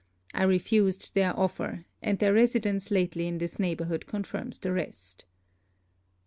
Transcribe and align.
I 0.33 0.41
refused 0.45 1.13
their 1.13 1.39
offer; 1.39 1.85
and 2.01 2.17
their 2.17 2.33
residence 2.33 2.89
lately 2.89 3.27
in 3.27 3.37
this 3.37 3.59
neighbourhood 3.59 4.07
confirms 4.07 4.57
the 4.57 4.71
rest.' 4.73 5.25